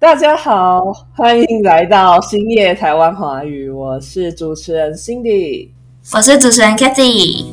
[0.00, 5.68] 大家好，欢迎来到星夜台湾华语，我是主持人 Cindy，
[6.14, 7.44] 我是主持人 Kathy。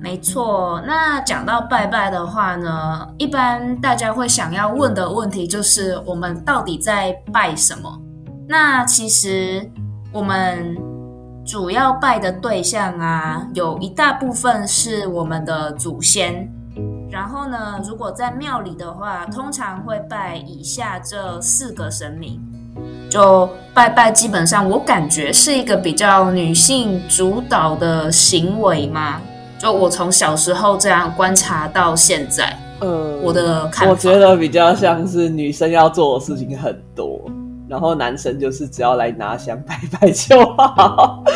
[0.00, 8.00] 没错，那讲到拜拜的话呢，一般大家会想要问的问题就是我们到底在拜什么？
[8.46, 9.68] 那其实
[10.12, 10.76] 我们
[11.44, 16.48] 主要拜的对象啊，有一大部分是我们的祖先。
[17.12, 22.40] 然后呢，如果在庙里的话，通常会拜以下这四个神明。
[23.10, 29.20] 就拜拜，基本上我感觉是一个比较女性主导的行为嘛。
[29.58, 37.20] 就我从小时候这样观察到现在，呃，我的看法，我觉得比较像是女生要做的事情很多，
[37.68, 41.22] 然后男生就是只要来拿香拜拜就好。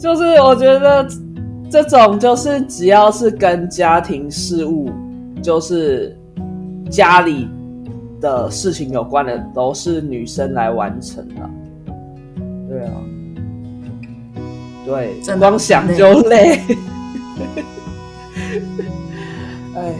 [0.00, 1.06] 就是我觉得。
[1.72, 4.90] 这种就是只要是跟家庭事务，
[5.42, 6.14] 就是
[6.90, 7.48] 家里
[8.20, 11.34] 的事情有关的，都是女生来完成的。
[12.68, 12.92] 对啊，
[14.84, 16.60] 对，光想就累。
[19.74, 19.94] 哎，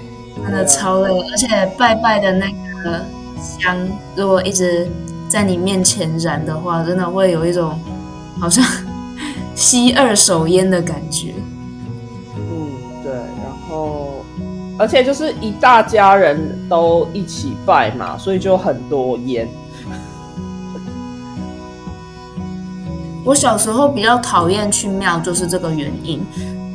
[0.45, 2.47] 真的超累，而且拜拜的那
[2.85, 3.01] 个
[3.41, 3.75] 香，
[4.15, 4.87] 如果一直
[5.27, 7.81] 在你面前燃的话，真的会有一种
[8.39, 8.63] 好像
[9.57, 11.33] 吸二手烟的感觉。
[14.79, 19.47] 而且就是一大家人都一起拜嘛，所以就很多烟。
[23.25, 26.25] 我小时候比较讨厌去庙，就是这个原因。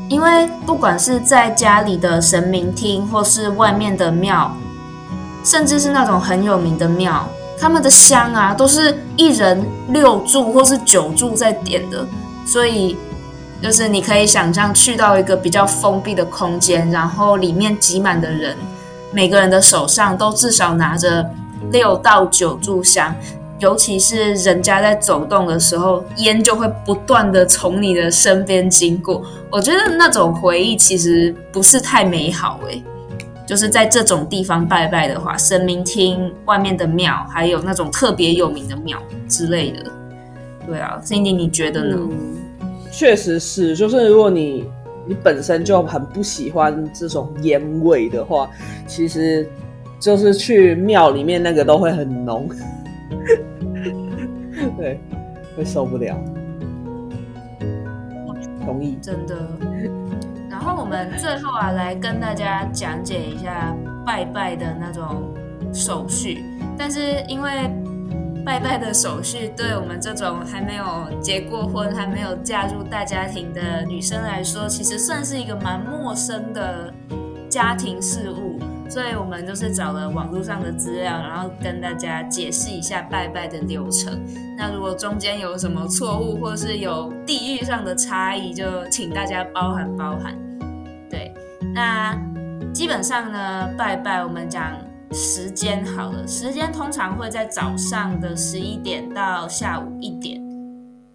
[0.09, 4.55] 因为不管是在家里的神明厅，或是外面的庙，
[5.43, 7.27] 甚至是那种很有名的庙，
[7.59, 12.07] 他们的香啊，都是一人六柱或是九柱在点的，
[12.45, 12.95] 所以。
[13.61, 18.55] 就是你可以想象去到一个比较封闭的空间，然后里面挤满的人，
[19.11, 21.27] 每个人的手上都至少拿着
[21.71, 23.15] 六到九炷香，
[23.59, 29.23] 尤其是人家在走动的时候，烟就会不断的从你的身边经过。
[29.49, 32.83] 我觉得那种回忆其实不是太美好诶，
[33.47, 39.83] 就是在这种地方拜拜的话，神明厅外面的庙，还有那种特别有名的庙之类的。
[40.67, 41.97] 对啊，Cindy，你觉得呢？
[42.91, 44.65] 确实是，就是如果你
[45.05, 48.49] 你本身就很不喜欢这种烟味的话，
[48.87, 49.47] 其实
[49.99, 52.49] 就是去庙里面那个都会很浓，
[54.77, 54.99] 对，
[55.55, 56.15] 会受不了。
[58.65, 59.35] 同意，真的。
[60.49, 63.75] 然后我们最后啊，来跟大家讲解一下
[64.05, 65.33] 拜拜的那种
[65.71, 66.43] 手续，
[66.77, 67.71] 但是因为。
[68.47, 76.93] 拜拜的手续，对我们这种还没有结过婚、还没有嫁入大家庭的女生来说，其实算是一个蛮陌生的
[77.49, 78.57] 家庭事务。
[78.89, 84.17] 所以我们就是找了网络上的资料，然后跟大家解释一下拜拜的流程。
[84.57, 90.33] 那如果中间有什么错误，或是有地域上的差异，就请大家包涵包涵。
[91.09, 91.33] 对，
[91.75, 92.17] 那
[92.73, 94.86] 基本上呢，拜拜我们讲。
[95.11, 100.41] 时间好了，时间通常会在早上的十一点到下午一点。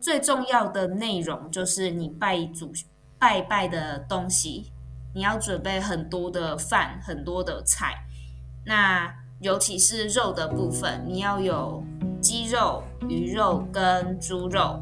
[0.00, 2.72] 最重要的内容就是你拜祖
[3.18, 4.72] 拜拜的东西，
[5.14, 7.94] 你要准备很多的饭，很多的菜。
[8.64, 11.84] 那尤其是肉的部分，你要有
[12.20, 14.80] 鸡肉、鱼肉跟猪肉。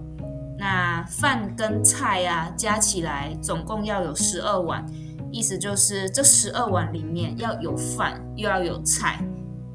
[0.59, 4.87] 那饭跟菜啊，加起来总共要有十二碗。
[5.33, 9.25] 意思就是这十二碗里面要有饭，又要有菜，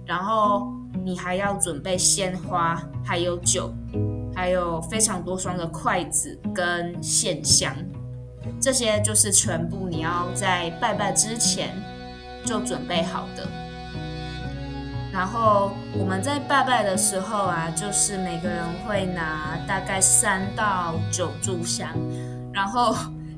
[0.05, 0.67] 然后
[1.03, 3.73] 你还要准备鲜花，还有酒，
[4.35, 7.73] 还有非常多双的筷子跟线香，
[8.59, 11.73] 这些就是全部你要在拜拜之前
[12.43, 13.47] 就准备好的。
[15.13, 21.87] 然后我们在拜拜的时候啊，就是每个人会拿大概三到九炷香，
[22.51, 22.93] 然后。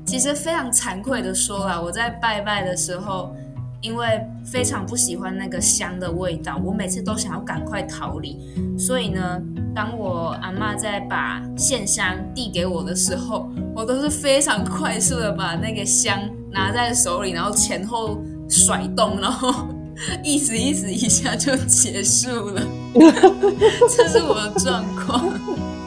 [0.08, 3.36] 其实非常惭愧的说啊，我在拜拜的时候，
[3.82, 4.06] 因为
[4.42, 8.38] 非常不喜欢那个香的味道，我每次都想要赶快逃离。
[8.78, 9.38] 所以呢，
[9.74, 16.18] 当我阿妈在把线香递给我的时候，我都是非常快速的把那个香
[16.50, 18.18] 拿在手里，然后前后
[18.48, 19.68] 甩动，然后
[20.24, 22.62] 意思意思一下就结束了。
[23.94, 25.77] 这是我的状况。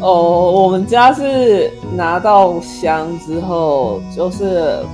[0.00, 4.84] 哦，我们家是拿到香之后，就是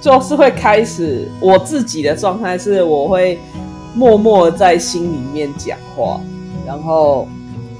[0.00, 3.38] 就是会开始我自己的状态是，我会
[3.94, 6.20] 默默在心里面讲话，
[6.66, 7.26] 然后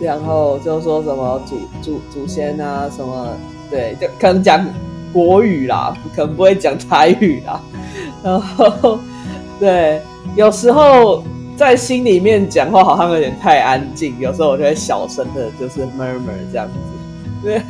[0.00, 3.28] 然后就说什么祖祖祖先啊什么，
[3.70, 4.64] 对，就可能讲
[5.12, 7.60] 国语啦，可能不会讲台语啦，
[8.22, 8.98] 然后
[9.60, 10.00] 对，
[10.34, 11.22] 有时候
[11.56, 16.74] 在心里面讲话好像有点太安静，有时候我就会小声的，就是 murmur 这样子，
[17.42, 17.60] 对，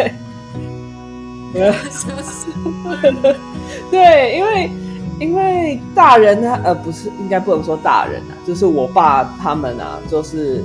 [3.90, 4.70] 对，因为
[5.20, 10.64] 因为大人他呃不是应该不能说大人啊，就是我爸他们啊，就是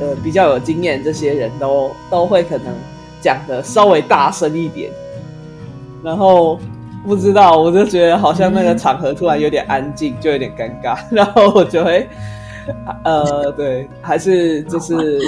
[0.00, 2.74] 呃比较有经验，这些人都都会可能
[3.20, 4.90] 讲的稍微大声一点，
[6.02, 6.58] 然后。
[7.06, 12.06] 不知道，我就觉得好像那个场合突然有点安静，就有点尴尬，然后我就会，
[13.04, 15.20] 呃，对，还是就是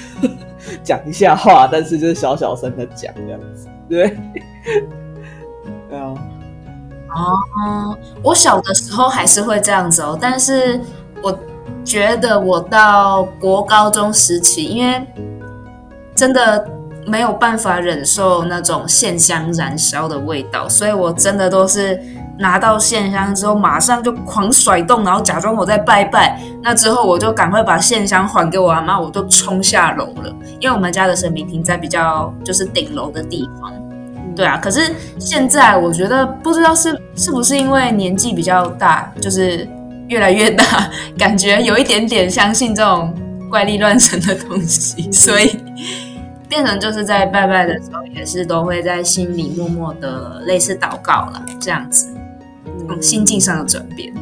[0.82, 4.08] 讲一下话，但是就是小小声的讲这样子，对，
[5.88, 6.14] 对啊，
[7.14, 10.80] 哦，我小的时候还是会这样子哦，但是
[11.22, 11.36] 我
[11.84, 15.06] 觉得我到国高中时期，因为
[16.14, 16.68] 真的。
[17.06, 21.98] 没有办法忍受那种线香燃烧的味道，所以我真的都是
[22.38, 26.40] 拿到线香之后，马上就狂甩动，然后假装我在拜拜。
[26.62, 30.34] 那之后我就赶快把线香还给我阿妈，我就冲下楼了。
[30.60, 33.72] 因为我们家的神明亭在比较就是顶楼的地方，
[34.36, 34.56] 对啊。
[34.56, 39.68] 可是现在我觉得不知道是是不是因为年纪比较大，就是
[40.08, 40.64] 越来越大，
[41.18, 43.12] 感觉有一点点相信这种
[43.50, 45.58] 怪力乱神的东西， 所以。
[46.48, 52.08] 变成就是在拜拜的时候，也是都会在心里默默的类似祷告了，这样子，
[53.00, 54.12] 心境上的转变。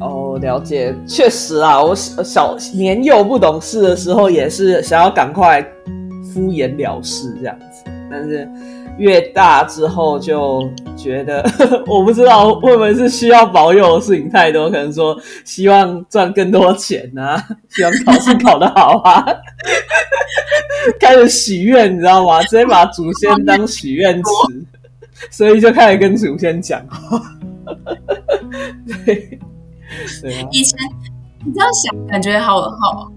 [0.00, 5.62] 哦，了解，确实啊，我小年幼不懂事的时候，也是想要赶快
[6.32, 8.48] 敷衍了事这样子，但是。
[8.98, 11.40] 越大之后就觉得，
[11.86, 17.40] 我不知道会不会是需要保佑的事情太多，可能说希望赚更多钱啊，
[17.70, 19.24] 希望考试考得好啊，
[20.98, 22.42] 开始许愿，你知道吗？
[22.42, 24.30] 直接把祖先当许愿池，
[25.30, 27.22] 所以就开始跟祖先讲话。
[29.04, 29.38] 对，
[30.22, 30.48] 对啊。
[30.50, 30.78] 以前
[31.44, 33.12] 你这样想，感觉好好。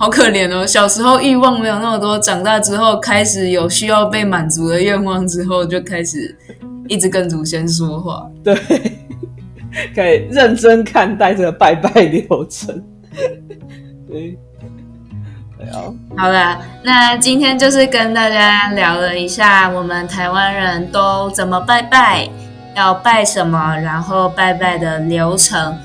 [0.00, 0.64] 好可怜哦！
[0.64, 6.38] 小时候欲望没有那么多，长大之后开始有需要被满足的愿望之后，就开始
[6.86, 8.30] 一直跟祖先说话。
[8.44, 8.54] 对，
[9.96, 12.80] 可以认真看待这个拜拜流程。
[14.06, 14.38] 对，
[15.72, 15.92] 好。
[16.16, 22.28] 好了，那今天就是跟大家聊了一下我们台湾人都怎么拜拜，
[22.78, 25.76] 要拜什么，然后拜拜的流程。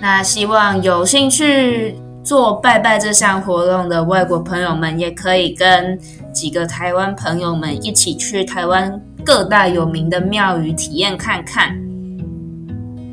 [0.00, 1.96] 那希望有兴趣。
[2.26, 5.96] 做拜拜这项活动的外国朋友们，也可以跟
[6.32, 11.68] 几个台湾朋友们一起去台湾各大有名的庙宇体验看看。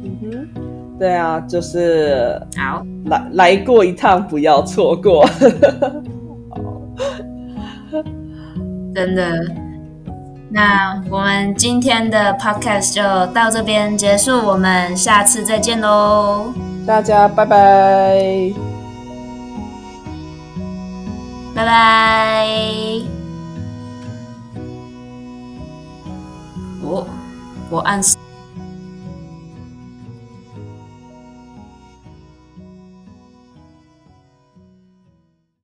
[0.03, 0.47] 嗯哼，
[0.97, 5.29] 对啊，就是好来来过一趟，不要错过。
[8.95, 9.45] 真的，
[10.55, 13.01] 那我们今天的 podcast 就
[13.33, 16.53] 到这边结束，我们下次再见喽，
[16.85, 18.53] 大家拜拜。
[21.55, 22.47] 拜拜。
[26.83, 27.07] 我
[27.71, 27.99] 我按。